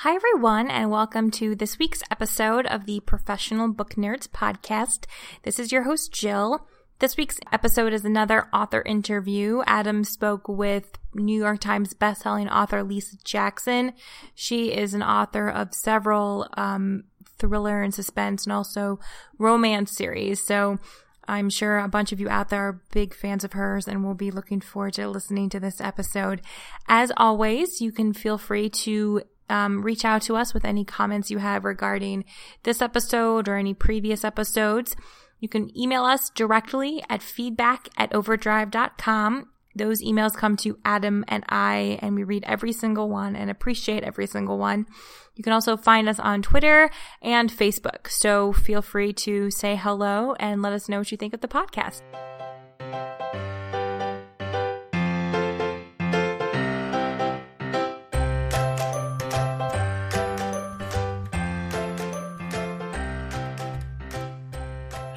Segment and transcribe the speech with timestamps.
[0.00, 5.06] Hi, everyone, and welcome to this week's episode of the Professional Book Nerds podcast.
[5.42, 6.68] This is your host, Jill.
[6.98, 9.62] This week's episode is another author interview.
[9.66, 13.94] Adam spoke with New York Times bestselling author Lisa Jackson.
[14.34, 17.04] She is an author of several um,
[17.38, 19.00] thriller and suspense and also
[19.38, 20.42] romance series.
[20.42, 20.78] So
[21.26, 24.14] I'm sure a bunch of you out there are big fans of hers and will
[24.14, 26.42] be looking forward to listening to this episode.
[26.86, 31.30] As always, you can feel free to um, reach out to us with any comments
[31.30, 32.24] you have regarding
[32.62, 34.96] this episode or any previous episodes.
[35.40, 39.50] You can email us directly at feedback at overdrive.com.
[39.74, 44.02] Those emails come to Adam and I, and we read every single one and appreciate
[44.02, 44.86] every single one.
[45.34, 48.08] You can also find us on Twitter and Facebook.
[48.08, 51.48] So feel free to say hello and let us know what you think of the
[51.48, 52.00] podcast.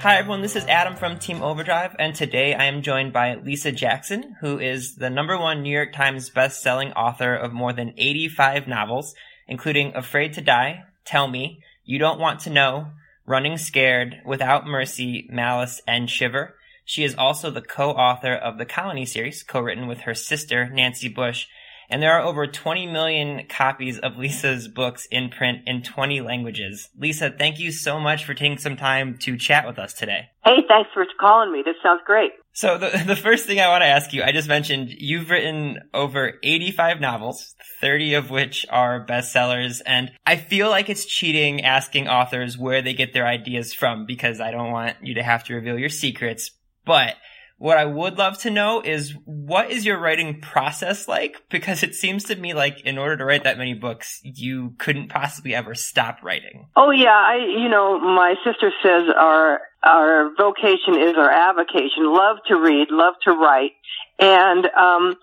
[0.01, 3.73] Hi everyone, this is Adam from Team Overdrive, and today I am joined by Lisa
[3.73, 8.65] Jackson, who is the number one New York Times best-selling author of more than 85
[8.65, 9.13] novels,
[9.45, 12.91] including Afraid to Die, Tell Me, You Don't Want to Know,
[13.25, 16.55] Running Scared, Without Mercy, Malice, and Shiver.
[16.85, 21.45] She is also the co-author of the Colony series, co-written with her sister, Nancy Bush,
[21.89, 26.89] and there are over 20 million copies of Lisa's books in print in 20 languages.
[26.97, 30.29] Lisa, thank you so much for taking some time to chat with us today.
[30.43, 31.63] Hey, thanks for calling me.
[31.65, 32.31] This sounds great.
[32.53, 35.79] So the, the first thing I want to ask you, I just mentioned you've written
[35.93, 42.07] over 85 novels, 30 of which are bestsellers, and I feel like it's cheating asking
[42.07, 45.55] authors where they get their ideas from because I don't want you to have to
[45.55, 46.51] reveal your secrets,
[46.85, 47.15] but
[47.59, 51.43] what I would love to know is what is your writing process like?
[51.49, 55.09] Because it seems to me like in order to write that many books, you couldn't
[55.09, 56.67] possibly ever stop writing.
[56.77, 62.05] Oh yeah, I you know, my sister says our our vocation is our avocation.
[62.05, 63.71] Love to read, love to write.
[64.19, 65.15] And um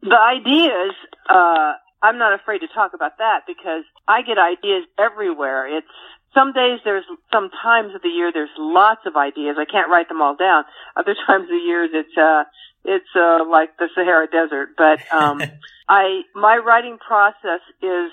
[0.00, 0.94] the ideas
[1.28, 1.72] uh
[2.02, 5.68] I'm not afraid to talk about that because I get ideas everywhere.
[5.76, 5.86] It's
[6.34, 9.56] some days there's some times of the year there's lots of ideas.
[9.58, 10.64] I can't write them all down.
[10.96, 12.44] Other times of the years it's uh
[12.84, 14.70] it's uh like the Sahara Desert.
[14.76, 15.42] But um
[15.88, 18.10] I my writing process is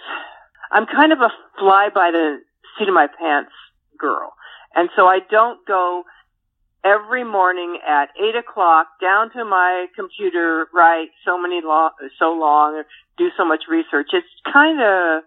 [0.71, 2.39] I'm kind of a fly by the
[2.77, 3.51] seat of my pants
[3.97, 4.33] girl.
[4.75, 6.03] And so I don't go
[6.83, 12.75] every morning at eight o'clock down to my computer, write so many long, so long,
[12.75, 12.85] or
[13.17, 14.07] do so much research.
[14.13, 15.23] It's kind of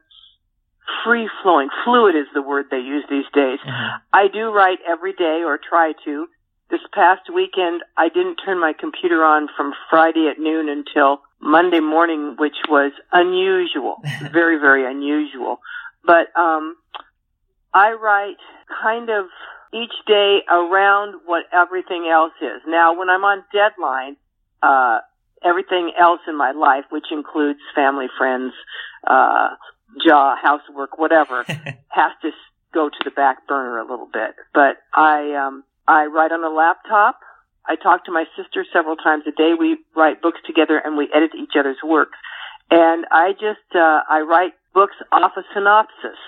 [1.05, 1.69] free flowing.
[1.85, 3.59] Fluid is the word they use these days.
[3.61, 3.97] Mm-hmm.
[4.13, 6.27] I do write every day or try to.
[6.71, 11.81] This past weekend, I didn't turn my computer on from Friday at noon until Monday
[11.81, 13.97] morning, which was unusual.
[14.33, 15.61] very, very unusual.
[16.05, 16.77] But, um,
[17.75, 18.37] I write
[18.83, 19.27] kind of
[19.73, 22.61] each day around what everything else is.
[22.67, 24.17] Now, when I'm on deadline,
[24.63, 24.99] uh,
[25.45, 28.53] everything else in my life, which includes family, friends,
[29.07, 29.49] uh,
[30.05, 31.45] job, housework, whatever,
[31.89, 32.31] has to
[32.73, 34.35] go to the back burner a little bit.
[34.55, 37.21] But I, um, I write on a laptop.
[37.67, 39.53] I talk to my sister several times a day.
[39.59, 42.11] We write books together and we edit each other's work.
[42.71, 46.19] And I just, uh, I write books off a synopsis.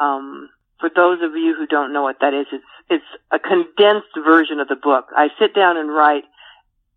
[0.00, 0.48] Um,
[0.80, 4.60] for those of you who don't know what that is, it's, it's a condensed version
[4.60, 5.06] of the book.
[5.16, 6.24] I sit down and write,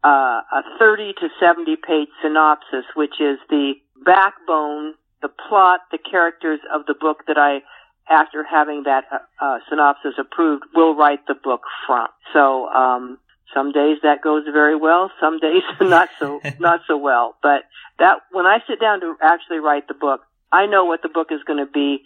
[0.03, 3.73] uh, a 30 to 70 page synopsis, which is the
[4.05, 4.93] backbone
[5.25, 7.63] the plot, the characters of the book that I,
[8.07, 12.07] after having that uh, uh, synopsis approved, will write the book from.
[12.31, 13.17] So, um,
[13.51, 17.37] some days that goes very well, some days not so, not so well.
[17.41, 17.63] But
[17.97, 20.21] that, when I sit down to actually write the book,
[20.51, 22.03] I know what the book is going to be,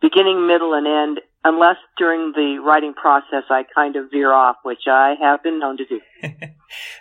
[0.00, 4.86] beginning, middle, and end, unless during the writing process I kind of veer off, which
[4.90, 6.00] I have been known to do.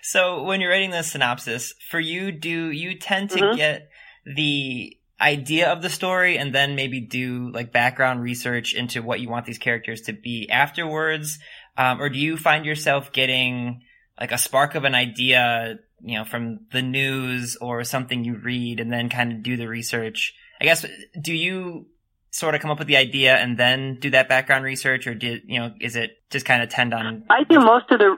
[0.01, 3.55] so when you're writing the synopsis, for you, do you tend to mm-hmm.
[3.55, 3.89] get
[4.25, 9.29] the idea of the story and then maybe do like background research into what you
[9.29, 11.39] want these characters to be afterwards?
[11.77, 13.81] Um, or do you find yourself getting
[14.19, 18.79] like a spark of an idea, you know, from the news or something you read
[18.79, 20.35] and then kind of do the research?
[20.61, 20.85] I guess,
[21.19, 21.87] do you
[22.33, 25.43] sort of come up with the idea and then do that background research, or did
[25.45, 25.73] you know?
[25.79, 27.23] Is it just kind of tend on?
[27.29, 28.17] I do most of the.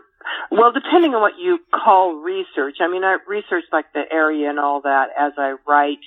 [0.49, 2.77] Well, depending on what you call research.
[2.81, 5.99] I mean, I research like the area and all that as I write.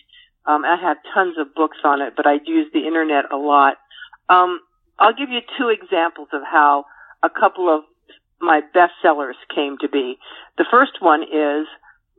[0.48, 3.76] Um, I have tons of books on it, but I use the internet a lot.
[4.30, 4.60] Um,
[4.98, 6.86] I'll give you two examples of how
[7.22, 7.84] a couple of
[8.40, 10.18] my bestsellers came to be.
[10.56, 11.66] The first one is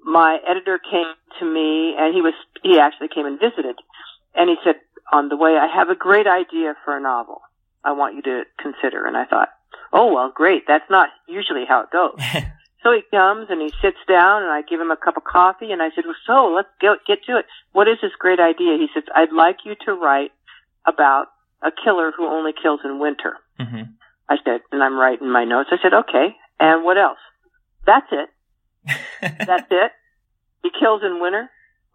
[0.04, 3.76] my editor came to me and he was, he actually came and visited
[4.36, 4.76] and he said,
[5.12, 7.42] on the way, I have a great idea for a novel.
[7.84, 9.08] I want you to consider.
[9.08, 9.50] And I thought,
[9.92, 10.66] oh, well, great.
[10.68, 12.20] That's not usually how it goes.
[12.84, 15.72] so he comes and he sits down and I give him a cup of coffee
[15.72, 17.46] and I said, well, so let's get, get to it.
[17.74, 18.78] What is this great idea?
[18.78, 20.32] He says, I'd like you to write
[20.88, 21.28] about
[21.62, 23.36] a killer who only kills in winter.
[23.60, 23.92] Mm-hmm.
[24.30, 25.70] I said, and I'm writing my notes.
[25.72, 26.36] I said, okay.
[26.60, 27.20] And what else?
[27.86, 28.30] That's it.
[29.22, 29.92] That's it.
[30.64, 31.50] He kills in winter.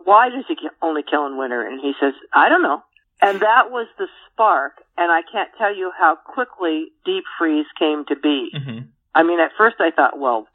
[0.05, 1.67] Why does he only kill in winter?
[1.67, 2.83] And he says, I don't know.
[3.23, 4.73] And that was the spark.
[4.99, 8.51] And I can't tell you how quickly Deep Freeze came to be.
[8.55, 8.79] Mm-hmm.
[9.15, 10.49] I mean, at first I thought, well,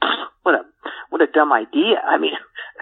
[0.44, 0.64] what a
[1.10, 2.02] what a dumb idea.
[2.06, 2.34] I mean,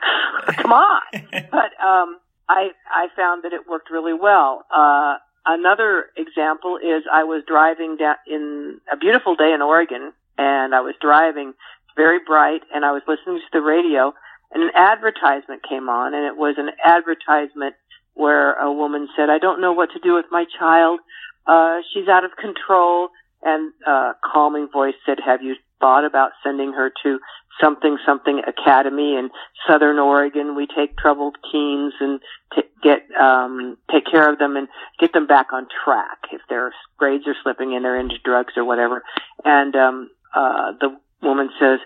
[0.55, 1.01] come on.
[1.31, 2.19] but um,
[2.49, 4.65] I I found that it worked really well.
[4.75, 5.15] Uh,
[5.45, 10.81] another example is I was driving down in a beautiful day in Oregon, and I
[10.81, 11.53] was driving
[11.95, 14.13] very bright, and I was listening to the radio,
[14.51, 17.75] and an advertisement came on, and it was an advertisement
[18.13, 20.99] where a woman said, I don't know what to do with my child.
[21.45, 23.09] Uh, she's out of control.
[23.43, 27.19] And a calming voice said, have you thought about sending her to
[27.61, 29.29] something something academy in
[29.67, 30.55] southern Oregon?
[30.55, 32.19] We take troubled teens and
[32.55, 34.67] t- get, um, take care of them and
[34.99, 38.65] get them back on track if their grades are slipping and they're into drugs or
[38.65, 39.03] whatever.
[39.45, 41.79] And, um, uh, the woman says,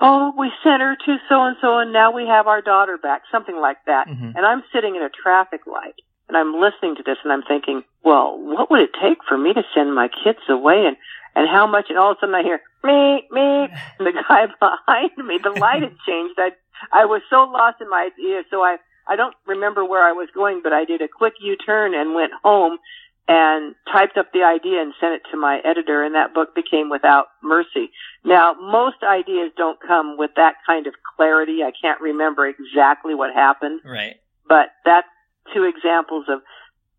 [0.00, 3.22] oh, we sent her to so and so and now we have our daughter back,
[3.30, 4.08] something like that.
[4.08, 4.36] Mm-hmm.
[4.36, 5.94] And I'm sitting at a traffic light
[6.28, 9.52] and I'm listening to this and I'm thinking, well, what would it take for me
[9.52, 10.96] to send my kids away and,
[11.34, 11.86] and how much?
[11.88, 13.68] And all of a sudden I hear, me, me,
[13.98, 16.34] and the guy behind me, the light had changed.
[16.38, 16.50] I,
[16.92, 18.42] I was so lost in my idea.
[18.50, 18.76] So I,
[19.06, 22.32] I don't remember where I was going, but I did a quick U-turn and went
[22.42, 22.78] home
[23.26, 26.90] and typed up the idea and sent it to my editor and that book became
[26.90, 27.90] Without Mercy.
[28.22, 31.62] Now, most ideas don't come with that kind of clarity.
[31.62, 33.80] I can't remember exactly what happened.
[33.82, 34.16] Right.
[34.46, 35.08] But that's
[35.52, 36.40] two examples of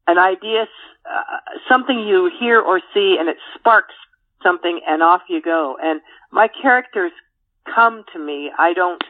[0.08, 0.68] an idea,
[1.06, 1.38] uh,
[1.68, 3.96] something you hear or see and it sparks
[4.44, 5.78] something and off you go.
[5.82, 6.02] And
[6.32, 7.12] my characters
[7.74, 8.52] come to me.
[8.58, 9.04] I don't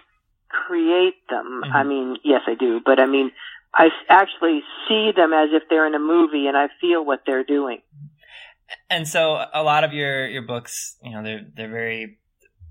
[0.50, 1.62] create them.
[1.64, 1.74] Mm-hmm.
[1.74, 3.32] I mean, yes, I do, but I mean,
[3.74, 7.44] I actually see them as if they're in a movie and I feel what they're
[7.44, 7.82] doing.
[8.90, 12.18] And so a lot of your, your books, you know, they're, they're very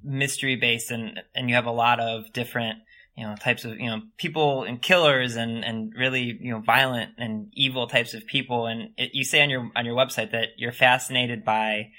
[0.03, 2.79] mystery based and, and you have a lot of different,
[3.17, 7.13] you know, types of, you know, people and killers and, and really, you know, violent
[7.17, 8.67] and evil types of people.
[8.67, 11.91] And it, you say on your, on your website that you're fascinated by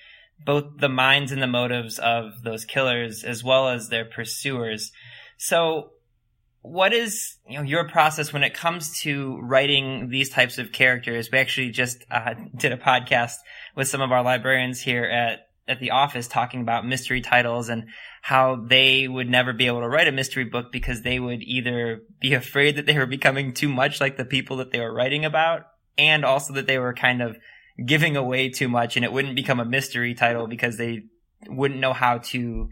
[0.43, 4.91] both the minds and the motives of those killers as well as their pursuers.
[5.37, 5.91] So
[6.65, 11.29] what is you know your process when it comes to writing these types of characters?
[11.31, 13.35] We actually just uh, did a podcast
[13.75, 17.85] with some of our librarians here at at the office talking about mystery titles and
[18.21, 22.01] how they would never be able to write a mystery book because they would either
[22.19, 25.25] be afraid that they were becoming too much like the people that they were writing
[25.25, 25.63] about
[25.97, 27.37] and also that they were kind of
[27.83, 31.03] giving away too much and it wouldn't become a mystery title because they
[31.47, 32.69] wouldn't know how to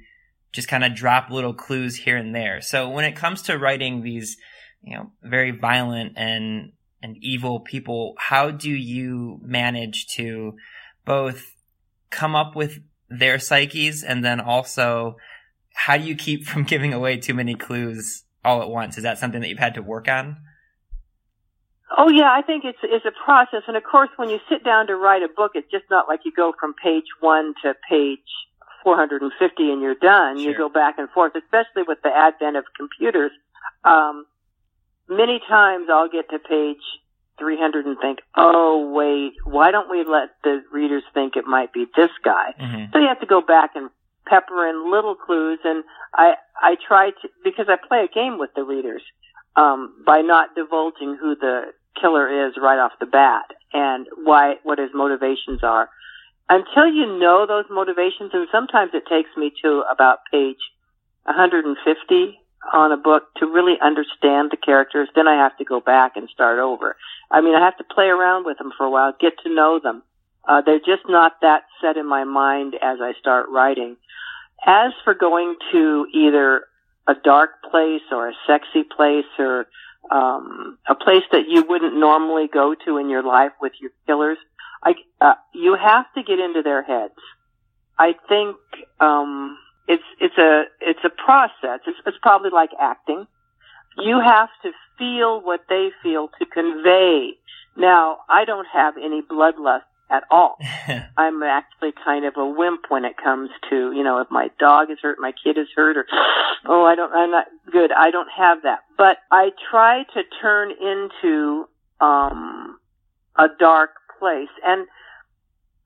[0.51, 2.61] just kind of drop little clues here and there.
[2.61, 4.37] So when it comes to writing these,
[4.81, 10.53] you know, very violent and and evil people, how do you manage to
[11.05, 11.52] both
[12.13, 12.79] come up with
[13.09, 15.17] their psyches and then also
[15.73, 18.97] how do you keep from giving away too many clues all at once?
[18.97, 20.37] Is that something that you've had to work on?
[21.95, 24.87] Oh yeah, I think it's it's a process, and of course, when you sit down
[24.87, 28.19] to write a book, it's just not like you go from page one to page
[28.83, 30.37] 450 and you're done.
[30.37, 30.51] Sure.
[30.51, 33.31] You go back and forth, especially with the advent of computers.
[33.83, 34.25] Um,
[35.07, 36.81] many times I'll get to page
[37.39, 41.85] 300 and think, oh wait, why don't we let the readers think it might be
[41.95, 42.53] this guy?
[42.59, 42.91] Mm-hmm.
[42.93, 43.89] So you have to go back and
[44.27, 48.51] pepper in little clues and I, I try to, because I play a game with
[48.55, 49.01] the readers,
[49.55, 54.79] um, by not divulging who the killer is right off the bat and why, what
[54.79, 55.89] his motivations are
[56.49, 60.59] until you know those motivations, and sometimes it takes me to about page
[61.23, 62.39] 150
[62.71, 66.29] on a book to really understand the characters, then I have to go back and
[66.29, 66.95] start over.
[67.29, 69.79] I mean, I have to play around with them for a while, get to know
[69.83, 70.03] them.
[70.47, 73.97] Uh, they're just not that set in my mind as I start writing.
[74.65, 76.65] As for going to either
[77.07, 79.67] a dark place or a sexy place or
[80.11, 84.37] um, a place that you wouldn't normally go to in your life with your killers.
[84.83, 87.13] I, uh, you have to get into their heads.
[87.97, 88.57] I think,
[88.99, 91.81] um, it's, it's a, it's a process.
[91.87, 93.27] It's, it's probably like acting.
[93.97, 97.31] You have to feel what they feel to convey.
[97.75, 100.57] Now, I don't have any bloodlust at all.
[101.17, 104.91] I'm actually kind of a wimp when it comes to, you know, if my dog
[104.91, 106.05] is hurt, my kid is hurt, or,
[106.65, 107.91] oh, I don't, I'm not good.
[107.91, 108.79] I don't have that.
[108.97, 111.67] But I try to turn into,
[111.99, 112.77] um,
[113.35, 114.49] a dark place.
[114.65, 114.87] And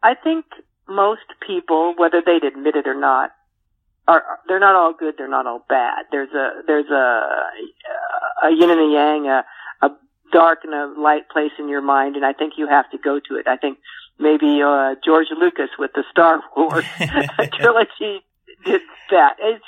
[0.03, 0.45] I think
[0.87, 3.31] most people, whether they'd admit it or not,
[4.07, 6.05] are, they're not all good, they're not all bad.
[6.11, 7.27] There's a, there's a,
[8.43, 9.45] a yin and a yang, a,
[9.81, 9.89] a
[10.31, 13.19] dark and a light place in your mind, and I think you have to go
[13.19, 13.47] to it.
[13.47, 13.79] I think
[14.19, 16.85] maybe uh, George Lucas with the Star Wars
[17.53, 18.23] trilogy
[18.65, 19.35] did that.
[19.39, 19.65] It's,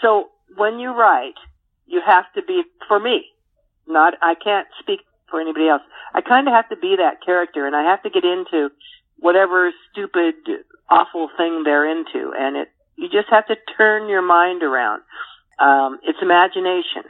[0.00, 1.34] so when you write,
[1.86, 3.26] you have to be for me.
[3.86, 5.82] Not I can't speak for anybody else.
[6.14, 8.70] I kind of have to be that character, and I have to get into
[9.18, 10.34] whatever stupid,
[10.88, 12.68] awful thing they're into, and it.
[12.96, 15.02] You just have to turn your mind around.
[15.58, 17.04] Um, it's imagination,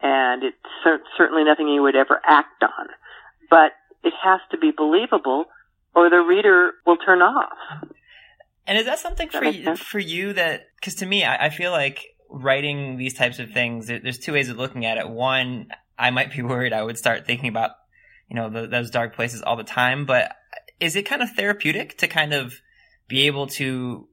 [0.00, 2.86] and it's cer- certainly nothing you would ever act on,
[3.50, 5.46] but it has to be believable
[5.94, 7.52] or the reader will turn off.
[8.66, 11.50] And is that something that for you, for you that because to me, I, I,
[11.50, 13.86] feel like writing these types of things.
[13.86, 15.08] There's two ways of looking at it.
[15.08, 15.68] One,
[15.98, 17.72] I might be worried I would start thinking about
[18.28, 20.06] you know the, those dark places all the time.
[20.06, 20.34] But
[20.80, 22.54] is it kind of therapeutic to kind of
[23.06, 24.08] be able to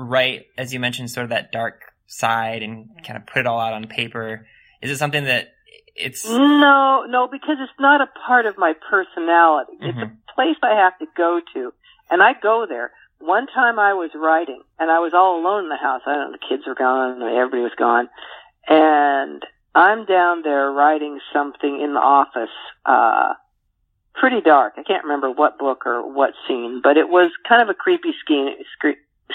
[0.00, 3.60] write, as you mentioned, sort of that dark side and kind of put it all
[3.60, 4.46] out on paper?
[4.82, 5.52] Is it something that
[5.96, 9.72] it's no, no, because it's not a part of my personality.
[9.74, 9.86] Mm-hmm.
[9.86, 10.34] It's a mm-hmm.
[10.34, 11.72] place I have to go to,
[12.10, 12.92] and I go there.
[13.18, 16.00] One time I was writing, and I was all alone in the house.
[16.06, 18.08] I don't know, the kids were gone, everybody was gone,
[18.66, 19.42] and
[19.74, 22.54] I'm down there writing something in the office.
[22.86, 23.34] Uh,
[24.14, 24.74] pretty dark.
[24.76, 28.12] I can't remember what book or what scene, but it was kind of a creepy
[28.26, 28.48] scene.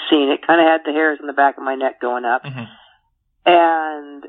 [0.08, 0.30] Scene.
[0.30, 2.64] It kind of had the hairs in the back of my neck going up, mm-hmm.
[3.46, 4.24] and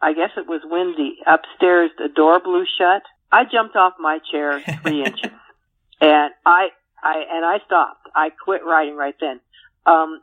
[0.00, 1.18] I guess it was windy.
[1.26, 3.02] Upstairs, the door blew shut.
[3.32, 5.30] I jumped off my chair three inches,
[6.00, 6.68] and I,
[7.02, 8.08] I, and I stopped.
[8.14, 9.40] I quit writing right then.
[9.86, 10.20] Um,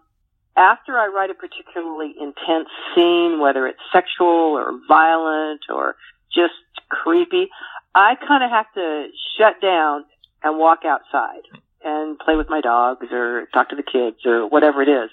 [0.56, 5.96] after I write a particularly intense scene, whether it's sexual or violent or
[6.34, 6.54] just
[6.90, 7.50] creepy,
[7.94, 10.06] I kind of have to shut down
[10.44, 11.44] and walk outside
[11.88, 15.10] and play with my dogs or talk to the kids or whatever it is.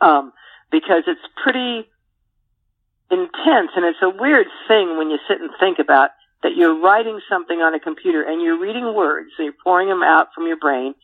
[0.00, 0.32] Um,
[0.70, 1.86] because it's pretty
[3.10, 6.10] intense and it's a weird thing when you sit and think about
[6.42, 10.02] that you're writing something on a computer and you're reading words, so you're pouring them
[10.02, 10.94] out from your brain,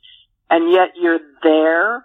[0.49, 2.05] and yet you're there.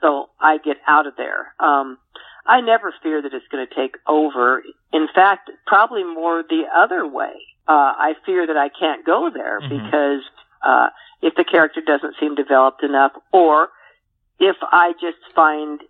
[0.00, 1.54] So I get out of there.
[1.60, 1.98] Um,
[2.46, 4.62] I never fear that it's going to take over.
[4.92, 7.34] In fact, probably more the other way.
[7.68, 9.84] Uh, I fear that I can't go there mm-hmm.
[9.84, 10.22] because
[10.62, 10.88] uh,
[11.22, 13.68] if the character doesn't seem developed enough, or
[14.38, 15.80] if I just find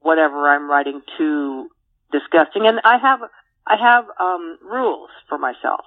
[0.00, 1.68] whatever I'm writing too
[2.12, 2.66] disgusting.
[2.66, 3.20] And I have,
[3.66, 5.84] I have, um, rules for myself.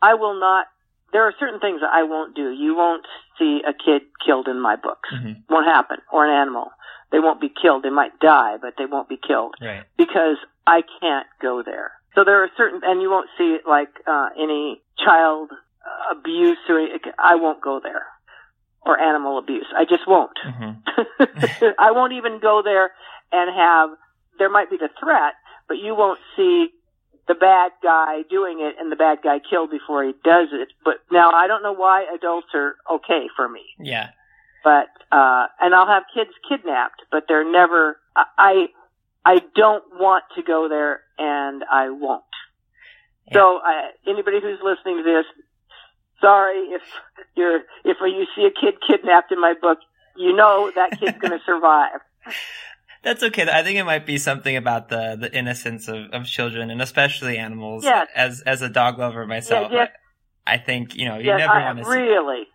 [0.00, 0.66] I will not,
[1.12, 2.50] there are certain things that I won't do.
[2.50, 3.06] You won't
[3.38, 5.08] see a kid killed in my books.
[5.12, 5.52] Mm-hmm.
[5.52, 5.98] Won't happen.
[6.12, 6.70] Or an animal.
[7.10, 7.82] They won't be killed.
[7.82, 9.54] They might die, but they won't be killed.
[9.60, 9.84] Right.
[9.96, 11.92] Because I can't go there.
[12.14, 15.50] So there are certain, and you won't see like, uh, any child
[16.12, 16.86] abuse or,
[17.18, 18.06] I won't go there
[18.82, 19.66] or animal abuse.
[19.76, 20.38] I just won't.
[20.46, 21.64] Mm-hmm.
[21.78, 22.92] I won't even go there
[23.32, 23.90] and have,
[24.38, 25.34] there might be the threat,
[25.68, 26.68] but you won't see
[27.26, 30.68] the bad guy doing it and the bad guy killed before he does it.
[30.84, 33.62] But now I don't know why adults are okay for me.
[33.78, 34.10] Yeah.
[34.64, 38.68] But, uh, and I'll have kids kidnapped, but they're never, I,
[39.24, 42.24] I don't want to go there and I won't.
[43.26, 43.34] Yeah.
[43.34, 45.26] So, uh, anybody who's listening to this,
[46.20, 46.82] sorry if
[47.36, 49.78] you're, if you see a kid kidnapped in my book,
[50.16, 52.00] you know that kid's going to survive.
[53.02, 53.46] That's okay.
[53.50, 57.38] I think it might be something about the, the innocence of, of children and especially
[57.38, 57.84] animals.
[57.84, 58.08] Yes.
[58.14, 59.90] As as a dog lover myself, yes.
[60.46, 62.44] I, I, think you know you yes, never I, want to really.
[62.44, 62.50] See...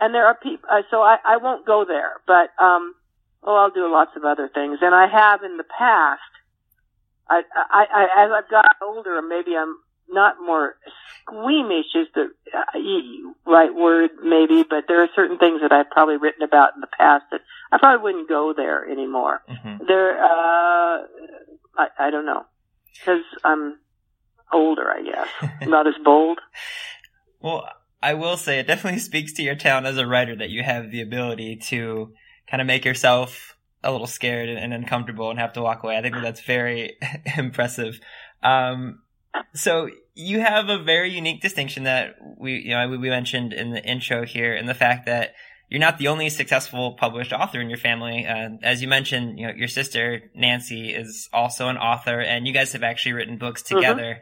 [0.00, 2.94] And there are people, uh, so I I won't go there, but um,
[3.42, 6.20] well, I'll do lots of other things, and I have in the past.
[7.30, 9.76] I, I, I as I've gotten older, maybe I'm
[10.10, 10.76] not more
[11.22, 16.16] squeamish is the uh, right word maybe, but there are certain things that I've probably
[16.16, 17.40] written about in the past that
[17.72, 19.42] I probably wouldn't go there anymore.
[19.48, 19.84] Mm-hmm.
[19.86, 21.02] There, uh,
[21.76, 22.44] I, I don't know,
[22.98, 23.78] because I'm
[24.52, 26.40] older, I guess, not as bold.
[27.40, 27.68] Well,
[28.02, 30.90] I will say it definitely speaks to your talent as a writer that you have
[30.90, 32.12] the ability to
[32.50, 35.96] kind of make yourself a little scared and, uncomfortable and have to walk away.
[35.96, 36.96] I think that that's very
[37.36, 38.00] impressive.
[38.42, 39.02] Um,
[39.54, 43.84] so you have a very unique distinction that we, you know, we mentioned in the
[43.84, 45.34] intro here, and the fact that
[45.68, 48.26] you're not the only successful published author in your family.
[48.26, 52.54] Uh, as you mentioned, you know, your sister Nancy is also an author, and you
[52.54, 53.76] guys have actually written books mm-hmm.
[53.76, 54.20] together.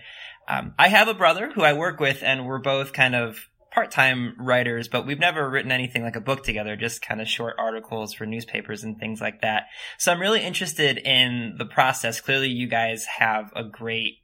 [0.48, 0.66] Mm-hmm.
[0.66, 3.38] Um, I have a brother who I work with, and we're both kind of
[3.72, 7.56] part-time writers, but we've never written anything like a book together, just kind of short
[7.58, 9.64] articles for newspapers and things like that.
[9.98, 12.20] So I'm really interested in the process.
[12.20, 14.14] Clearly you guys have a great,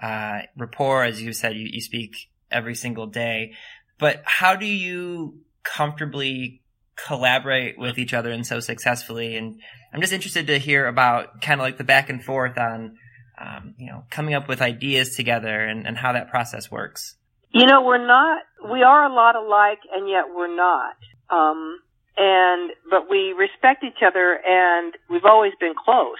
[0.00, 1.04] uh, rapport.
[1.04, 3.52] As you said, you, you speak every single day,
[3.98, 6.62] but how do you comfortably
[6.96, 9.36] collaborate with each other and so successfully?
[9.36, 9.60] And
[9.92, 12.96] I'm just interested to hear about kind of like the back and forth on,
[13.40, 17.16] um, you know, coming up with ideas together and, and how that process works.
[17.52, 20.96] You know, we're not, we are a lot alike and yet we're not.
[21.30, 21.78] Um,
[22.16, 26.16] and, but we respect each other and we've always been close.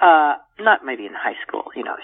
[0.00, 1.94] Uh, not maybe in high school, you know,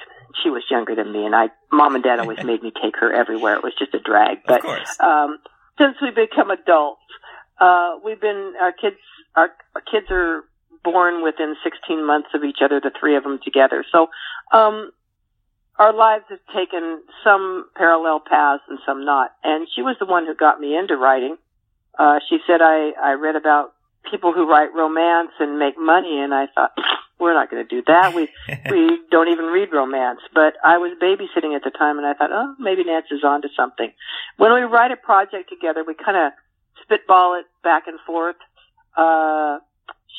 [0.42, 3.12] she was younger than me and I, mom and dad always made me take her
[3.12, 3.56] everywhere.
[3.56, 4.38] It was just a drag.
[4.46, 4.64] But,
[5.00, 5.38] um,
[5.78, 7.02] since we become adults,
[7.60, 8.96] uh, we've been, our kids,
[9.36, 10.44] our, our kids are
[10.84, 13.84] born within 16 months of each other, the three of them together.
[13.92, 14.08] So,
[14.52, 14.90] um,
[15.78, 19.30] our lives have taken some parallel paths and some not.
[19.44, 21.36] And she was the one who got me into writing.
[21.96, 23.74] Uh, she said I, I read about
[24.10, 26.72] people who write romance and make money and I thought,
[27.18, 28.14] we're not going to do that.
[28.14, 28.28] We,
[28.70, 30.20] we don't even read romance.
[30.32, 33.92] But I was babysitting at the time and I thought, oh, maybe Nancy's onto something.
[34.36, 36.32] When we write a project together, we kind of
[36.82, 38.36] spitball it back and forth.
[38.96, 39.58] Uh,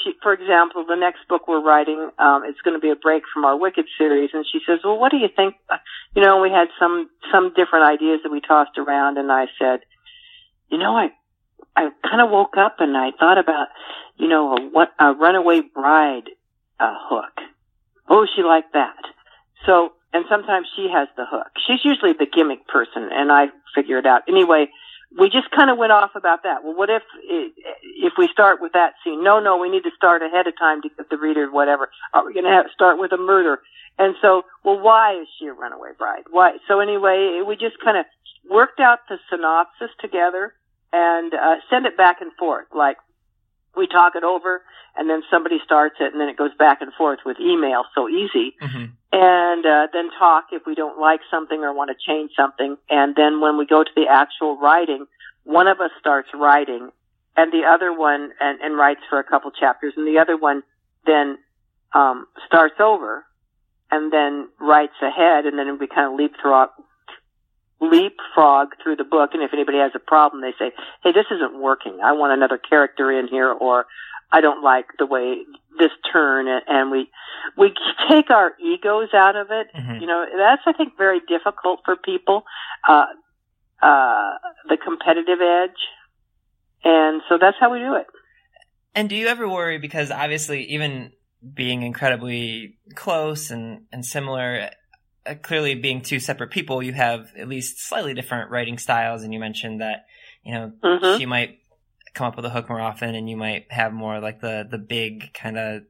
[0.03, 3.23] she, for example, the next book we're writing, um, it's going to be a break
[3.33, 5.55] from our Wicked series, and she says, "Well, what do you think?"
[6.15, 9.81] You know, we had some some different ideas that we tossed around, and I said,
[10.69, 11.11] "You know, I
[11.75, 13.67] I kind of woke up and I thought about,
[14.17, 16.29] you know, a, what a runaway bride
[16.79, 17.39] uh, hook.
[18.07, 18.97] Oh, she liked that.
[19.65, 21.47] So, and sometimes she has the hook.
[21.67, 24.67] She's usually the gimmick person, and I figure it out anyway."
[25.17, 26.63] we just kind of went off about that.
[26.63, 29.23] Well, what if if we start with that scene?
[29.23, 31.89] No, no, we need to start ahead of time to give the reader whatever.
[32.13, 33.59] Are we going to have start with a murder?
[33.97, 36.23] And so, well, why is she a runaway bride?
[36.29, 36.57] Why?
[36.67, 38.05] So anyway, we just kind of
[38.49, 40.53] worked out the synopsis together
[40.91, 42.67] and uh, send it back and forth.
[42.73, 42.97] Like
[43.75, 44.61] we talk it over,
[44.95, 47.83] and then somebody starts it, and then it goes back and forth with email.
[47.95, 48.55] So easy.
[48.61, 52.77] Mm-hmm and uh, then talk if we don't like something or want to change something.
[52.89, 55.05] And then when we go to the actual writing,
[55.43, 56.91] one of us starts writing,
[57.35, 60.61] and the other one and, and writes for a couple chapters, and the other one
[61.05, 61.37] then
[61.93, 63.25] um, starts over
[63.91, 66.69] and then writes ahead, and then we kind of leapfrog
[67.81, 69.31] leapfrog through the book.
[69.33, 70.71] And if anybody has a problem, they say,
[71.03, 71.99] "Hey, this isn't working.
[72.03, 73.85] I want another character in here," or
[74.31, 75.43] I don't like the way
[75.79, 77.09] this turn and we
[77.57, 77.73] we
[78.09, 79.67] take our egos out of it.
[79.75, 80.01] Mm-hmm.
[80.01, 82.43] You know, that's I think very difficult for people.
[82.87, 83.05] Uh
[83.81, 84.33] uh
[84.67, 85.79] the competitive edge.
[86.83, 88.05] And so that's how we do it.
[88.95, 91.11] And do you ever worry because obviously even
[91.53, 94.69] being incredibly close and and similar
[95.35, 99.39] clearly being two separate people you have at least slightly different writing styles and you
[99.39, 100.05] mentioned that
[100.43, 101.17] you know mm-hmm.
[101.17, 101.59] she might
[102.13, 104.77] come up with a hook more often and you might have more like the the
[104.77, 105.83] big kind of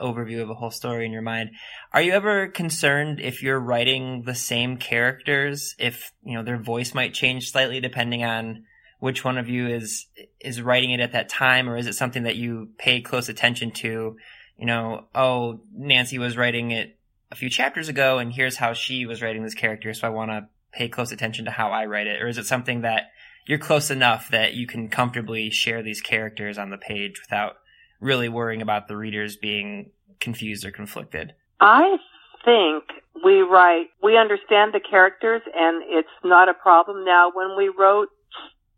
[0.00, 1.50] overview of a whole story in your mind.
[1.92, 6.94] Are you ever concerned if you're writing the same characters if, you know, their voice
[6.94, 8.64] might change slightly depending on
[8.98, 10.06] which one of you is
[10.40, 13.70] is writing it at that time or is it something that you pay close attention
[13.70, 14.16] to,
[14.58, 16.98] you know, oh, Nancy was writing it
[17.30, 20.30] a few chapters ago and here's how she was writing this character so I want
[20.30, 23.10] to pay close attention to how I write it or is it something that
[23.46, 27.56] you're close enough that you can comfortably share these characters on the page without
[28.00, 29.90] really worrying about the readers being
[30.20, 31.34] confused or conflicted.
[31.60, 31.96] I
[32.44, 32.84] think
[33.24, 37.04] we write, we understand the characters and it's not a problem.
[37.04, 38.08] Now, when we wrote,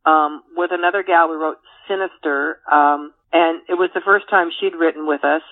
[0.04, 4.74] um, with another gal, we wrote Sinister, um, and it was the first time she'd
[4.74, 5.42] written with us.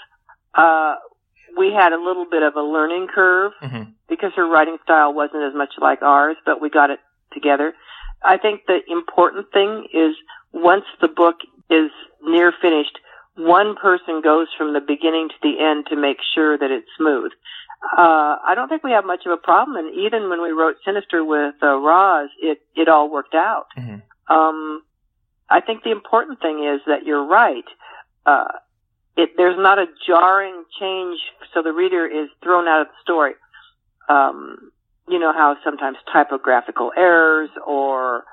[0.54, 0.96] Uh,
[1.56, 3.90] we had a little bit of a learning curve mm-hmm.
[4.08, 7.00] because her writing style wasn't as much like ours, but we got it
[7.32, 7.74] together.
[8.22, 10.14] I think the important thing is
[10.52, 11.36] once the book
[11.70, 11.90] is
[12.22, 12.98] near finished,
[13.36, 17.32] one person goes from the beginning to the end to make sure that it's smooth.
[17.96, 20.76] Uh, I don't think we have much of a problem, and even when we wrote
[20.84, 23.68] Sinister with uh, Roz, it it all worked out.
[23.78, 24.34] Mm-hmm.
[24.34, 24.82] Um,
[25.48, 27.64] I think the important thing is that you're right.
[28.26, 28.44] Uh,
[29.20, 31.20] it there's not a jarring change,
[31.52, 33.34] so the reader is thrown out of the story.
[34.08, 34.72] Um,
[35.08, 38.24] you know how sometimes typographical errors or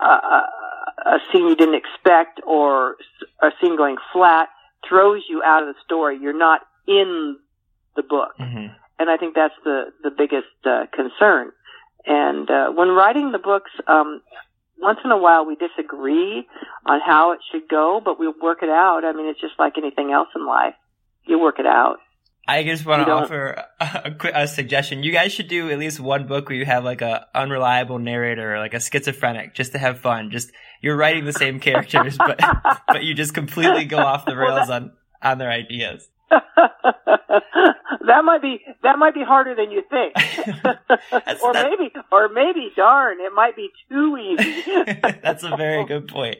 [0.00, 0.40] uh,
[1.06, 2.96] a scene you didn't expect or
[3.40, 4.48] a scene going flat
[4.88, 6.18] throws you out of the story.
[6.20, 7.38] You're not in
[7.96, 8.32] the book.
[8.40, 8.74] Mm-hmm.
[8.98, 11.52] and I think that's the the biggest uh, concern.
[12.06, 14.20] And uh, when writing the books, um,
[14.78, 16.46] once in a while we disagree
[16.86, 19.02] on how it should go, but we work it out.
[19.04, 20.74] I mean, it's just like anything else in life.
[21.26, 21.98] You work it out.
[22.46, 25.02] I just want to offer a, a, a suggestion.
[25.02, 28.54] You guys should do at least one book where you have like a unreliable narrator,
[28.54, 30.30] or like a schizophrenic, just to have fun.
[30.30, 32.38] Just you're writing the same characters, but
[32.88, 36.06] but you just completely go off the rails on on their ideas.
[38.06, 40.14] that might be that might be harder than you think,
[41.42, 44.62] or that, maybe or maybe darn, it might be too easy.
[45.22, 46.36] that's a very good point.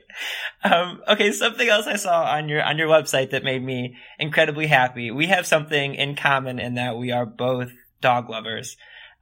[0.63, 4.67] Um, okay, something else I saw on your on your website that made me incredibly
[4.67, 5.11] happy.
[5.11, 8.77] We have something in common in that we are both dog lovers.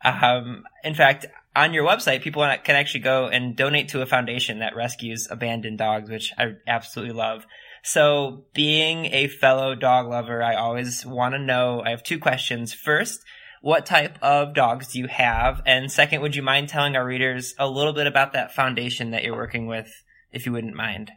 [0.04, 4.60] Um, in fact, on your website, people can actually go and donate to a foundation
[4.60, 7.46] that rescues abandoned dogs, which I absolutely love.
[7.82, 12.72] So being a fellow dog lover, I always want to know, I have two questions.
[12.72, 13.20] First,
[13.60, 15.62] what type of dogs do you have?
[15.66, 19.24] And second, would you mind telling our readers a little bit about that foundation that
[19.24, 19.90] you're working with,
[20.30, 21.10] if you wouldn't mind?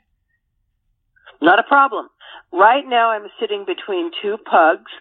[1.41, 2.08] Not a problem.
[2.51, 4.91] Right now I'm sitting between two pugs.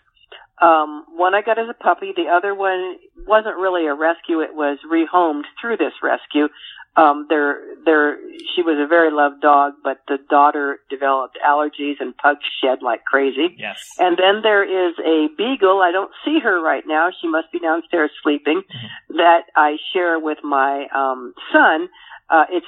[0.60, 2.12] Um, one I got as a puppy.
[2.14, 2.96] The other one
[3.26, 4.40] wasn't really a rescue.
[4.40, 6.48] It was rehomed through this rescue
[6.96, 8.18] um there there
[8.54, 13.04] she was a very loved dog but the daughter developed allergies and pugs shed like
[13.04, 13.56] crazy.
[13.58, 13.82] Yes.
[13.98, 15.80] And then there is a beagle.
[15.80, 17.10] I don't see her right now.
[17.20, 19.16] She must be downstairs sleeping mm-hmm.
[19.16, 21.88] that i share with my um son.
[22.30, 22.66] Uh it's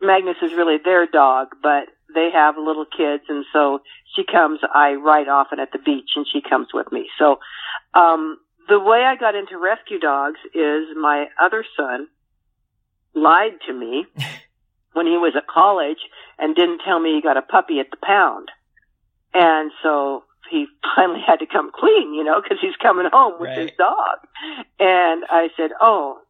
[0.00, 3.80] magnus is really their dog but they have little kids and so
[4.14, 7.08] she comes i ride often at the beach and she comes with me.
[7.18, 7.38] So
[7.94, 12.08] um the way i got into rescue dogs is my other son
[13.14, 14.06] lied to me
[14.92, 15.98] when he was at college
[16.38, 18.48] and didn't tell me he got a puppy at the pound.
[19.34, 23.48] And so he finally had to come clean, you know, because he's coming home with
[23.48, 23.58] right.
[23.58, 24.18] his dog.
[24.78, 26.20] And I said, "Oh,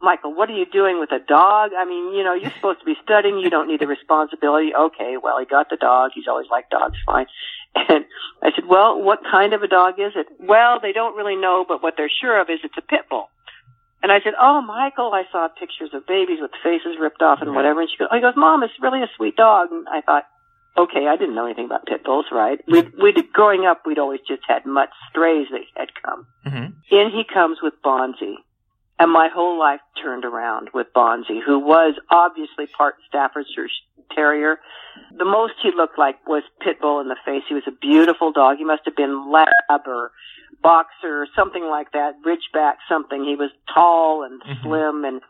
[0.00, 1.70] Michael, what are you doing with a dog?
[1.76, 3.38] I mean, you know, you're supposed to be studying.
[3.38, 6.12] You don't need the responsibility." Okay, well, he got the dog.
[6.14, 7.26] He's always liked dogs, fine.
[7.74, 8.04] And
[8.42, 11.64] I said, "Well, what kind of a dog is it?" Well, they don't really know,
[11.66, 13.30] but what they're sure of is it's a pit bull.
[14.02, 17.54] And I said, "Oh, Michael, I saw pictures of babies with faces ripped off and
[17.54, 20.00] whatever." And she goes, "Oh, he goes, Mom, it's really a sweet dog." And I
[20.00, 20.24] thought,
[20.76, 22.60] okay, I didn't know anything about pit bulls, right?
[22.66, 26.26] We we growing up, we'd always just had mutt strays that had come.
[26.46, 26.96] Mm-hmm.
[26.96, 28.36] In he comes with Bonzi,
[28.98, 33.68] and my whole life turned around with Bonzi, who was obviously part Staffordshire
[34.14, 34.60] Terrier.
[35.16, 37.42] The most he looked like was pit bull in the face.
[37.48, 38.58] He was a beautiful dog.
[38.58, 39.48] He must have been lab
[39.86, 40.12] or
[40.62, 43.24] boxer or something like that, ridgeback something.
[43.24, 44.62] He was tall and mm-hmm.
[44.62, 45.20] slim and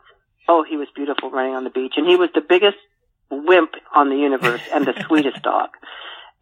[0.47, 1.93] oh, he was beautiful running on the beach.
[1.97, 2.77] And he was the biggest
[3.29, 5.69] wimp on the universe and the sweetest dog.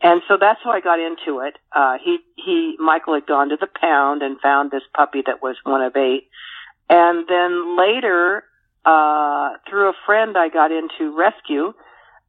[0.02, 1.56] And so that's how I got into it.
[1.76, 5.56] Uh, he, he, Michael had gone to the pound and found this puppy that was
[5.64, 6.28] one of eight.
[6.90, 8.44] And then later,
[8.84, 11.74] uh, through a friend, I got into rescue.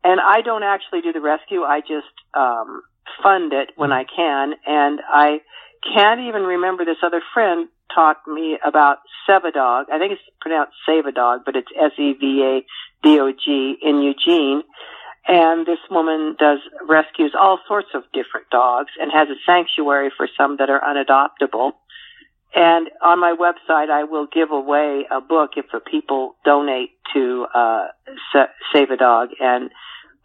[0.04, 1.62] And I don't actually do the rescue.
[1.62, 2.82] I just, um,
[3.22, 4.52] fund it when I can.
[4.66, 5.40] And I,
[5.82, 9.84] can't even remember this other friend taught me about Sevadog.
[9.92, 14.62] I think it's pronounced Savadog, but it's S-E-V-A-D-O-G in Eugene.
[15.26, 20.28] And this woman does rescues all sorts of different dogs and has a sanctuary for
[20.36, 21.72] some that are unadoptable.
[22.54, 27.46] And on my website, I will give away a book if the people donate to
[27.54, 27.86] uh,
[28.72, 29.30] Save a Dog.
[29.40, 29.70] And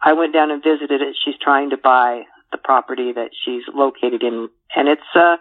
[0.00, 1.16] I went down and visited it.
[1.24, 5.36] She's trying to buy the property that she's located in, and it's uh,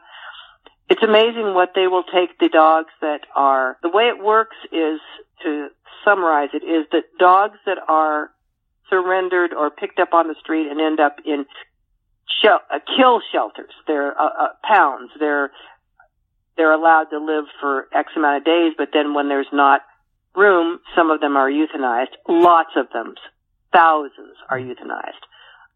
[0.90, 3.78] it's amazing what they will take the dogs that are.
[3.82, 5.00] The way it works is
[5.44, 5.70] to
[6.04, 8.32] summarize it is that dogs that are
[8.90, 11.46] surrendered or picked up on the street and end up in
[12.42, 13.74] shel- uh, kill shelters.
[13.86, 15.12] They're uh, uh, pounds.
[15.20, 15.52] They're
[16.56, 19.82] they're allowed to live for X amount of days, but then when there's not
[20.36, 22.16] room, some of them are euthanized.
[22.28, 23.16] Lots of them,
[23.72, 25.24] thousands, are euthanized.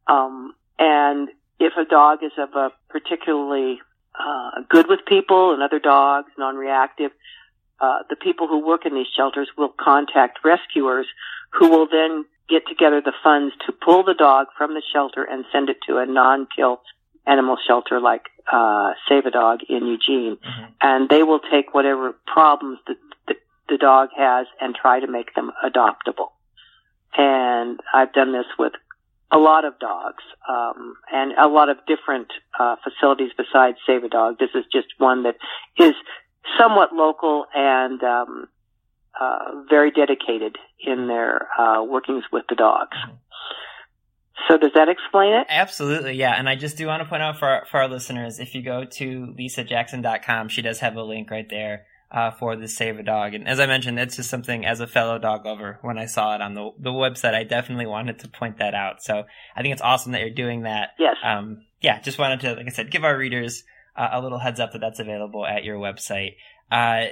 [0.08, 3.80] Um, and if a dog is of a particularly
[4.20, 7.12] uh, good with people and other dogs, non-reactive,
[7.80, 11.06] uh, the people who work in these shelters will contact rescuers
[11.52, 15.46] who will then get together the funds to pull the dog from the shelter and
[15.52, 16.82] send it to a non-kill
[17.28, 20.72] animal shelter like uh, Save a Dog in Eugene, mm-hmm.
[20.82, 22.96] and they will take whatever problems the,
[23.28, 23.36] the,
[23.70, 26.32] the dog has and try to make them adoptable.
[27.16, 28.74] And I've done this with
[29.32, 32.28] a lot of dogs um, and a lot of different
[32.60, 34.38] uh, facilities besides Save a Dog.
[34.40, 35.36] This is just one that
[35.80, 35.94] is
[36.60, 38.48] somewhat local and um,
[39.20, 42.98] uh, very dedicated in their uh, workings with the dogs.
[44.48, 45.48] So does that explain it?
[45.50, 46.34] Absolutely, yeah.
[46.38, 48.62] And I just do want to point out for our, for our listeners, if you
[48.62, 53.04] go to lisajackson.com, she does have a link right there uh, for the Save a
[53.04, 53.34] Dog.
[53.34, 56.36] And as I mentioned, it's just something as a fellow dog lover, when I saw
[56.36, 59.02] it on the the website, I definitely wanted to point that out.
[59.02, 59.24] So
[59.56, 60.90] I think it's awesome that you're doing that.
[61.00, 61.16] Yes.
[61.24, 63.64] Um, yeah, just wanted to, like I said, give our readers
[63.96, 66.36] uh, a little heads up that that's available at your website.
[66.72, 67.08] Uh,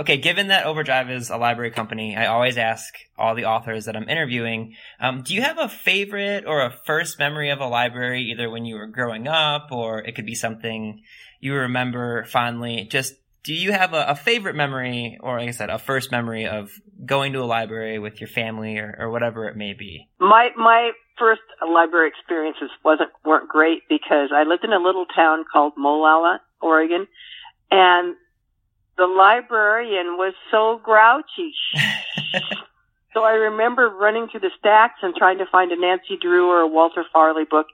[0.00, 3.94] okay, given that Overdrive is a library company, I always ask all the authors that
[3.94, 8.22] I'm interviewing, um, do you have a favorite or a first memory of a library,
[8.22, 11.02] either when you were growing up or it could be something
[11.38, 12.88] you remember fondly?
[12.90, 13.14] Just
[13.46, 16.72] do you have a, a, favorite memory or like I said, a first memory of
[17.04, 20.08] going to a library with your family or, or whatever it may be?
[20.18, 25.44] My my first library experiences wasn't weren't great because I lived in a little town
[25.50, 27.06] called Molalla, Oregon,
[27.70, 28.16] and
[28.98, 31.54] the librarian was so grouchy.
[33.14, 36.62] so I remember running through the stacks and trying to find a Nancy Drew or
[36.62, 37.66] a Walter Farley book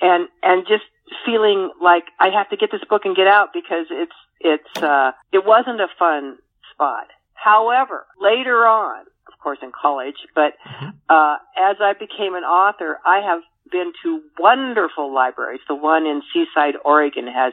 [0.00, 0.84] and and just
[1.24, 5.12] feeling like I have to get this book and get out because it's it's uh
[5.32, 6.38] it wasn't a fun
[6.72, 7.08] spot.
[7.34, 10.88] However, later on, of course in college, but mm-hmm.
[11.08, 15.60] uh as I became an author, I have been to wonderful libraries.
[15.68, 17.52] The one in Seaside, Oregon has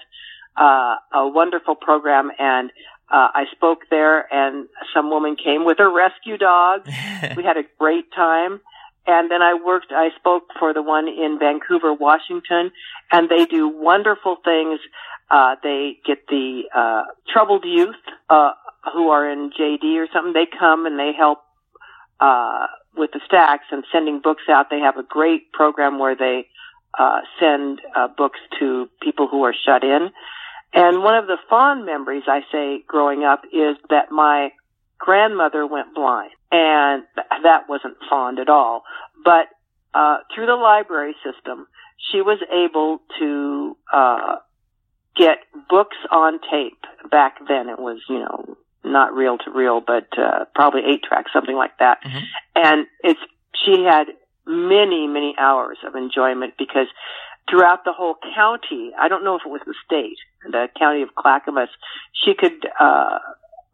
[0.58, 2.72] uh, a wonderful program and
[3.10, 6.86] uh, I spoke there and some woman came with her rescue dog.
[7.38, 8.60] we had a great time.
[9.08, 12.72] And then I worked, I spoke for the one in Vancouver, Washington,
[13.10, 14.82] and they do wonderful things.
[15.32, 17.96] Uh, they get the, uh, troubled youth,
[18.30, 18.52] uh,
[18.94, 20.34] who are in JD or something.
[20.34, 21.40] They come and they help,
[22.20, 22.68] uh,
[22.98, 24.70] with the stacks and sending books out.
[24.70, 26.50] They have a great program where they,
[26.98, 30.12] uh, send, uh, books to people who are shut in.
[30.74, 34.52] And one of the fond memories I say growing up is that my
[35.00, 37.04] grandmother went blind and
[37.44, 38.84] that wasn't fond at all.
[39.24, 39.48] But,
[39.94, 41.68] uh, through the library system,
[42.12, 44.36] she was able to, uh,
[45.16, 46.86] get books on tape.
[47.10, 51.32] Back then it was, you know, not reel to reel, but, uh, probably eight tracks,
[51.34, 52.04] something like that.
[52.04, 52.24] Mm-hmm.
[52.56, 53.20] And it's,
[53.66, 54.08] she had
[54.46, 56.88] many, many hours of enjoyment because
[57.50, 58.92] throughout the whole county.
[59.00, 61.70] I don't know if it was the state, the county of Clackamas.
[62.14, 63.20] She could uh,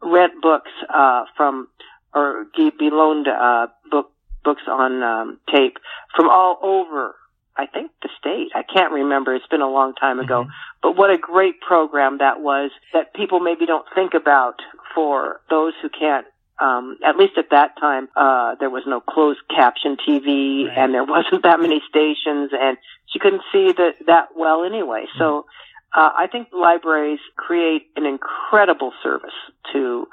[0.02, 1.68] rent books uh, from
[2.14, 4.10] or be loaned uh, book
[4.44, 5.78] books on um, tape
[6.14, 7.14] from all over.
[7.56, 8.48] I think the state.
[8.54, 9.34] I can't remember.
[9.34, 10.42] It's been a long time ago.
[10.42, 10.50] Mm-hmm.
[10.82, 14.60] But what a great program that was that people maybe don't think about
[14.92, 16.26] for those who can't
[16.60, 20.78] um, at least at that time, uh, there was no closed caption TV right.
[20.78, 25.06] and there wasn't that many stations and she couldn't see that, that well anyway.
[25.18, 25.46] So,
[25.94, 29.34] uh, I think libraries create an incredible service
[29.72, 30.08] to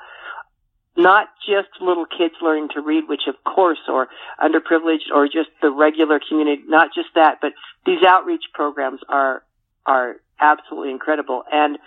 [0.98, 4.08] not just little kids learning to read, which of course, or
[4.40, 7.54] underprivileged or just the regular community, not just that, but
[7.86, 9.44] these outreach programs are,
[9.86, 11.44] are absolutely incredible.
[11.52, 11.78] And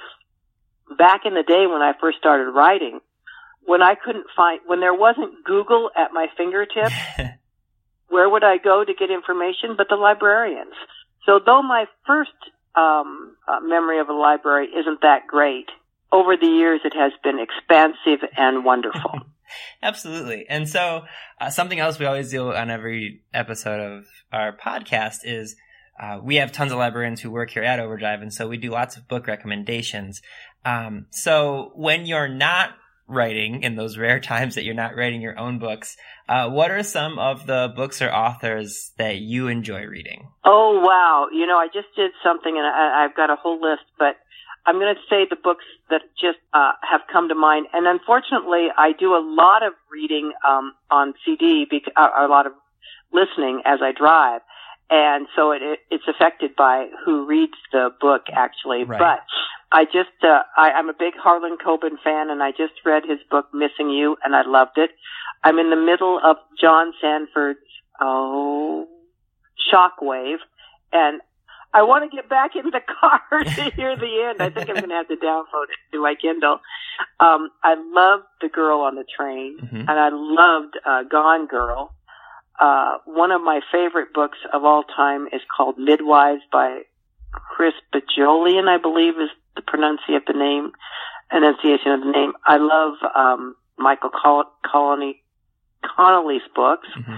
[0.96, 3.00] back in the day when I first started writing,
[3.66, 6.94] when I couldn't find, when there wasn't Google at my fingertips,
[8.08, 10.74] where would I go to get information but the librarians?
[11.26, 12.32] So though my first
[12.74, 15.68] um, uh, memory of a library isn't that great,
[16.14, 19.20] over the years it has been expansive and wonderful.
[19.82, 20.46] Absolutely.
[20.48, 21.04] And so
[21.40, 25.56] uh, something else we always do on every episode of our podcast is
[26.00, 28.70] uh, we have tons of librarians who work here at Overdrive, and so we do
[28.70, 30.22] lots of book recommendations.
[30.64, 32.70] Um, so when you're not
[33.06, 35.96] writing in those rare times that you're not writing your own books.
[36.28, 40.28] Uh, what are some of the books or authors that you enjoy reading?
[40.44, 41.26] Oh wow!
[41.32, 44.16] You know, I just did something, and I, have got a whole list, but
[44.66, 47.66] I'm going to say the books that just uh, have come to mind.
[47.72, 52.46] And unfortunately, I do a lot of reading um, on CD, because, uh, a lot
[52.46, 52.52] of
[53.12, 54.40] listening as I drive
[54.90, 58.84] and so it, it, it's affected by who reads the book actually.
[58.84, 58.98] Right.
[58.98, 59.20] But
[59.72, 63.18] I just uh, I, I'm a big Harlan Coben fan, and I just read his
[63.30, 64.90] book Missing You, and I loved it.
[65.42, 67.58] I'm in the middle of John Sandford's
[68.00, 68.86] oh
[69.72, 70.38] Shockwave,
[70.92, 71.20] and
[71.74, 74.40] I want to get back in the car to hear the end.
[74.40, 76.60] I think I'm going to have to download it to my Kindle.
[77.20, 79.76] Um, I loved The Girl on the Train, mm-hmm.
[79.76, 81.94] and I loved uh, Gone Girl
[82.58, 86.82] uh, one of my favorite books of all time is called Midwives by
[87.32, 90.72] Chris Bohjalian, I believe is the pronunciation of the name,
[91.32, 92.32] enunciation of the name.
[92.44, 95.22] I love, um, Michael Connelly,
[95.96, 96.88] Connelly's books.
[96.96, 97.12] Mm-hmm.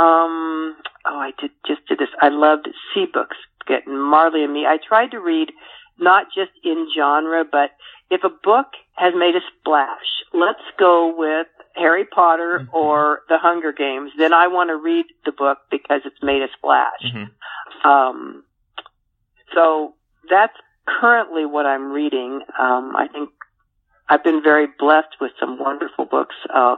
[0.00, 2.08] Um, oh, I did, just did this.
[2.20, 3.36] I loved Sea Books,
[3.68, 4.66] getting Marley and me.
[4.66, 5.52] I tried to read
[5.98, 7.70] not just in genre, but
[8.10, 12.76] if a book has made a splash, let's go with Harry Potter mm-hmm.
[12.76, 16.48] or The Hunger Games, then I want to read the book because it's made a
[16.56, 17.04] splash.
[17.04, 17.88] Mm-hmm.
[17.88, 18.44] Um,
[19.54, 19.94] so
[20.30, 20.54] that's
[21.00, 22.40] currently what I'm reading.
[22.58, 23.30] Um, I think
[24.08, 26.34] I've been very blessed with some wonderful books.
[26.52, 26.76] Uh,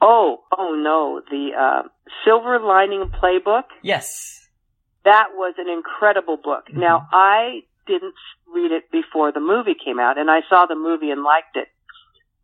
[0.00, 1.88] oh, oh no, the uh,
[2.24, 3.64] Silver Lining Playbook.
[3.82, 4.47] Yes.
[5.08, 6.64] That was an incredible book.
[6.68, 6.80] Mm-hmm.
[6.80, 8.14] Now, I didn't
[8.54, 11.68] read it before the movie came out, and I saw the movie and liked it.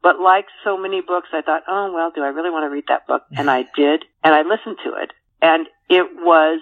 [0.03, 2.85] But like so many books, I thought, oh, well, do I really want to read
[2.88, 3.22] that book?
[3.37, 6.61] And I did, and I listened to it, and it was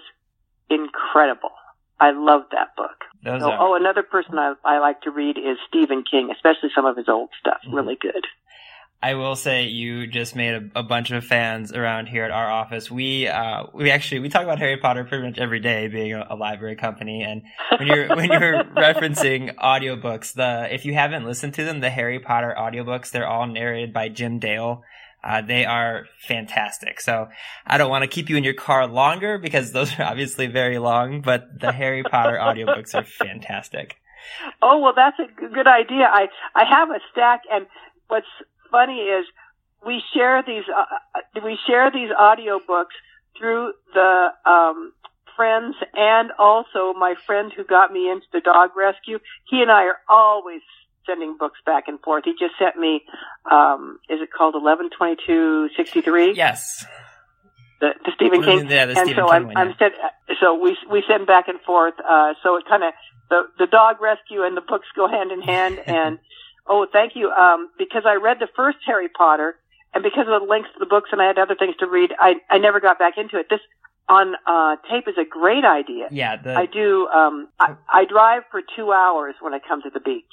[0.69, 1.51] incredible.
[1.99, 3.03] I loved that book.
[3.23, 6.97] So, oh, another person I, I like to read is Stephen King, especially some of
[6.97, 7.61] his old stuff.
[7.65, 7.73] Mhm.
[7.73, 8.27] Really good.
[9.03, 12.49] I will say you just made a, a bunch of fans around here at our
[12.49, 12.89] office.
[12.89, 16.25] We uh we actually we talk about Harry Potter pretty much every day, being a,
[16.29, 17.21] a library company.
[17.21, 17.41] And
[17.77, 22.19] when you're when you're referencing audiobooks, the if you haven't listened to them, the Harry
[22.19, 24.83] Potter audiobooks, they're all narrated by Jim Dale.
[25.21, 27.01] Uh, they are fantastic.
[27.01, 27.27] So
[27.67, 30.77] I don't want to keep you in your car longer because those are obviously very
[30.77, 33.97] long, but the Harry Potter audiobooks are fantastic.
[34.61, 36.07] Oh well, that's a good idea.
[36.09, 37.65] I I have a stack, and
[38.07, 38.27] what's
[38.73, 39.25] funny is
[39.85, 42.97] we share these uh, uh, we share these audiobooks
[43.37, 44.93] through the um,
[45.35, 49.19] friends and also my friend who got me into the dog rescue.
[49.49, 50.61] He and I are always
[51.05, 52.23] sending books back and forth.
[52.25, 53.01] He just sent me,
[53.49, 56.33] um, is it called eleven twenty two sixty three?
[56.35, 56.85] Yes.
[57.79, 58.69] The, the Stephen King.
[58.69, 59.93] Yeah, the and Stephen so King I'm, one, I'm send,
[60.39, 61.95] so we we send back and forth.
[61.99, 62.93] Uh, so it kind of
[63.29, 65.79] the the dog rescue and the books go hand in hand.
[65.85, 66.19] And
[66.67, 67.29] oh, thank you.
[67.29, 69.55] Um, because I read the first Harry Potter,
[69.93, 72.11] and because of the links to the books, and I had other things to read,
[72.19, 73.47] I I never got back into it.
[73.49, 73.59] This
[74.09, 76.07] on uh, tape is a great idea.
[76.11, 77.07] Yeah, the I do.
[77.07, 80.23] Um, I, I drive for two hours when I come to the beach,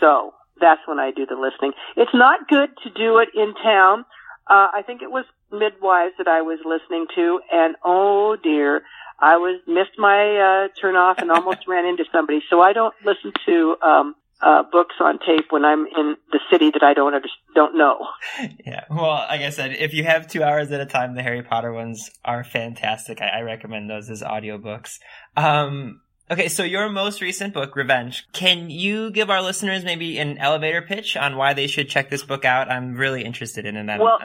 [0.00, 1.72] so that's when I do the listening.
[1.96, 4.04] It's not good to do it in town.
[4.46, 8.82] Uh, I think it was midwives that I was listening to, and oh dear,
[9.18, 12.42] I was missed my uh, turn off and almost ran into somebody.
[12.50, 16.70] So I don't listen to um, uh, books on tape when I'm in the city
[16.70, 18.06] that I don't under- don't know.
[18.64, 21.42] Yeah, well, like I said, if you have two hours at a time, the Harry
[21.42, 23.20] Potter ones are fantastic.
[23.20, 24.98] I, I recommend those as audiobooks.
[25.36, 30.38] Um, okay, so your most recent book, Revenge, can you give our listeners maybe an
[30.38, 32.70] elevator pitch on why they should check this book out?
[32.70, 34.00] I'm really interested in it.
[34.00, 34.18] Well,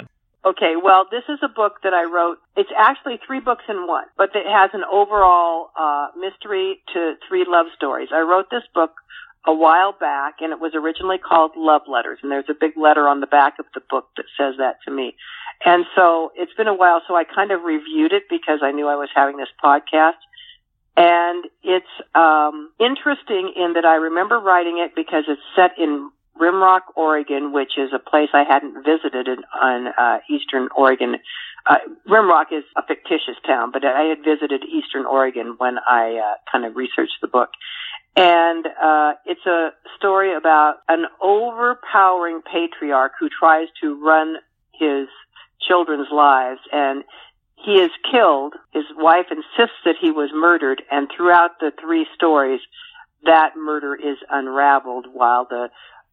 [0.45, 2.37] Okay, well, this is a book that I wrote.
[2.57, 7.45] It's actually three books in one, but it has an overall uh, mystery to three
[7.47, 8.09] love stories.
[8.13, 8.91] I wrote this book
[9.45, 13.07] a while back, and it was originally called Love Letters, and there's a big letter
[13.07, 15.15] on the back of the book that says that to me.
[15.65, 18.87] And so it's been a while, so I kind of reviewed it because I knew
[18.87, 20.19] I was having this podcast.
[20.95, 26.81] And it's um, interesting in that I remember writing it because it's set in Rimrock,
[26.95, 31.17] Oregon, which is a place I hadn't visited in, on uh, eastern Oregon.
[31.65, 31.77] Uh,
[32.07, 36.65] Rimrock is a fictitious town, but I had visited eastern Oregon when I uh, kind
[36.65, 37.49] of researched the book.
[38.15, 44.35] And uh, it's a story about an overpowering patriarch who tries to run
[44.73, 45.07] his
[45.67, 47.03] children's lives and
[47.63, 48.53] he is killed.
[48.71, 52.59] His wife insists that he was murdered, and throughout the three stories,
[53.23, 55.69] that murder is unraveled while the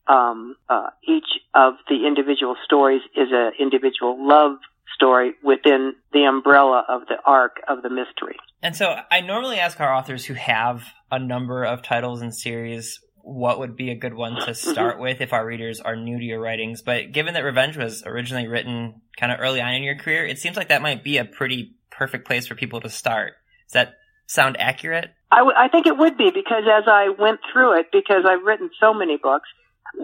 [0.06, 4.58] um, uh, each of the individual stories is an individual love
[5.00, 8.36] story within the umbrella of the arc of the mystery.
[8.62, 13.00] And so I normally ask our authors who have a number of titles and series
[13.22, 16.24] what would be a good one to start with if our readers are new to
[16.24, 16.82] your writings.
[16.82, 20.38] But given that Revenge was originally written kind of early on in your career, it
[20.38, 23.34] seems like that might be a pretty perfect place for people to start.
[23.66, 23.94] Does that
[24.26, 25.10] sound accurate?
[25.30, 28.44] I, w- I think it would be because as I went through it, because I've
[28.44, 29.48] written so many books,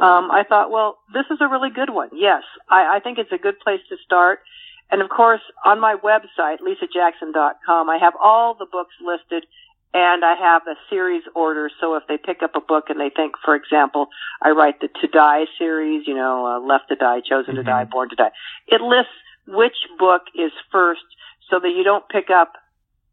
[0.00, 2.10] um, I thought, well, this is a really good one.
[2.12, 4.40] Yes, I, I think it's a good place to start.
[4.90, 9.44] And of course, on my website, lisajackson.com, I have all the books listed
[9.94, 11.70] and I have a series order.
[11.80, 14.08] So if they pick up a book and they think, for example,
[14.42, 17.66] I write the To Die series, you know, uh, Left to Die, Chosen to Mhm.
[17.66, 18.30] Die, Born to Die,
[18.68, 19.12] it lists
[19.46, 21.04] which book is first
[21.50, 22.52] so that you don't pick up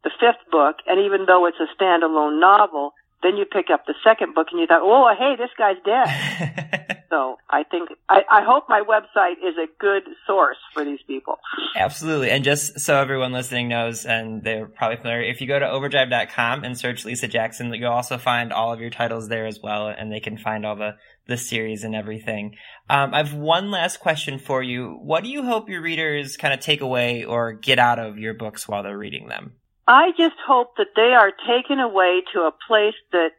[0.03, 0.77] the fifth book.
[0.87, 4.59] And even though it's a standalone novel, then you pick up the second book and
[4.59, 6.97] you thought, oh, hey, this guy's dead.
[7.13, 11.37] So I think, I, I hope my website is a good source for these people.
[11.75, 12.31] Absolutely.
[12.31, 16.63] And just so everyone listening knows, and they're probably familiar, if you go to overdrive.com
[16.63, 20.11] and search Lisa Jackson, you'll also find all of your titles there as well, and
[20.11, 20.95] they can find all the,
[21.27, 22.55] the series and everything.
[22.89, 24.97] Um, I have one last question for you.
[25.03, 28.33] What do you hope your readers kind of take away or get out of your
[28.33, 29.53] books while they're reading them?
[29.87, 33.33] I just hope that they are taken away to a place that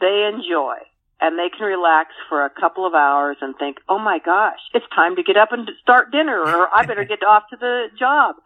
[0.00, 0.78] they enjoy
[1.20, 4.86] and they can relax for a couple of hours and think, oh my gosh, it's
[4.94, 8.36] time to get up and start dinner or I better get off to the job.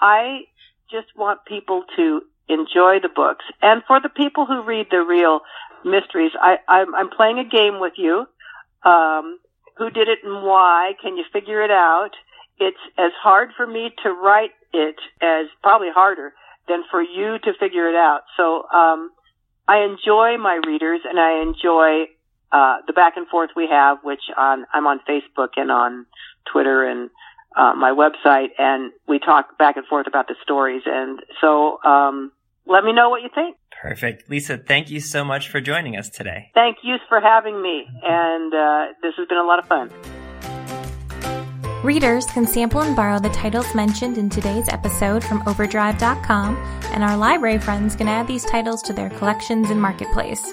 [0.00, 0.42] I
[0.90, 3.44] just want people to enjoy the books.
[3.62, 5.40] And for the people who read the real
[5.84, 8.26] mysteries, I, I'm, I'm playing a game with you.
[8.84, 9.38] Um,
[9.76, 10.94] who did it and why?
[11.00, 12.10] Can you figure it out?
[12.58, 16.32] It's as hard for me to write it as probably harder
[16.68, 18.22] than for you to figure it out.
[18.36, 19.10] So, um,
[19.68, 22.06] I enjoy my readers and I enjoy,
[22.52, 26.06] uh, the back and forth we have, which on, I'm on Facebook and on
[26.50, 27.10] Twitter and,
[27.56, 30.82] uh, my website and we talk back and forth about the stories.
[30.84, 32.32] And so, um,
[32.66, 33.56] let me know what you think.
[33.80, 34.28] Perfect.
[34.28, 36.50] Lisa, thank you so much for joining us today.
[36.54, 37.86] Thank you for having me.
[38.02, 39.90] And uh, this has been a lot of fun.
[41.84, 47.16] Readers can sample and borrow the titles mentioned in today's episode from Overdrive.com, and our
[47.16, 50.52] library friends can add these titles to their collections in Marketplace.